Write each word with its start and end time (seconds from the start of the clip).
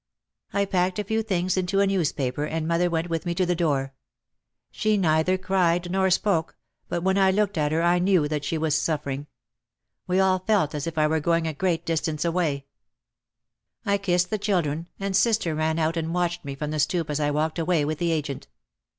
I 0.51 0.65
packed 0.65 0.97
a 0.97 1.03
few 1.03 1.21
things 1.21 1.57
into 1.57 1.79
a 1.79 1.85
newspaper 1.85 2.43
and 2.45 2.67
mother 2.67 2.89
went 2.89 3.07
with 3.07 3.23
me 3.23 3.35
to 3.35 3.45
the 3.45 3.53
door. 3.53 3.93
She 4.71 4.97
neither 4.97 5.37
cried 5.37 5.91
nor 5.91 6.09
spoke 6.09 6.55
but 6.89 7.03
when 7.03 7.19
I 7.19 7.29
looked 7.29 7.55
at 7.55 7.71
her 7.71 7.83
I 7.83 7.99
knew 7.99 8.23
what 8.23 8.43
she 8.43 8.57
was 8.57 8.73
suffering. 8.73 9.27
We 10.07 10.19
all 10.19 10.39
felt 10.39 10.73
as 10.73 10.87
if 10.87 10.97
I 10.97 11.05
were 11.05 11.19
going 11.19 11.45
a 11.45 11.53
great 11.53 11.85
distance 11.85 12.25
away. 12.25 12.65
I 13.85 13.91
172 13.91 13.93
OUT 13.93 13.93
OF 13.93 13.93
THE 13.93 13.93
SHADOW 13.93 14.05
kissed 14.07 14.29
the 14.31 14.45
children, 14.45 14.87
and 14.99 15.15
sister 15.15 15.53
ran 15.53 15.77
out 15.77 15.95
and 15.95 16.15
watched 16.15 16.43
me 16.45 16.55
from 16.55 16.71
the 16.71 16.79
stoop 16.79 17.07
as 17.11 17.19
I 17.19 17.29
walked 17.29 17.59
away 17.59 17.85
with 17.85 17.99
the 17.99 18.11
agent. 18.11 18.47